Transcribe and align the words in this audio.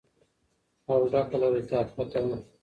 او 0.89 0.99
ډکه 1.11 1.37
له 1.41 1.47
لطافت 1.55 2.09
وه. 2.27 2.37